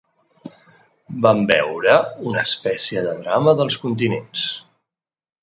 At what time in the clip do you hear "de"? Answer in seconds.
3.09-3.15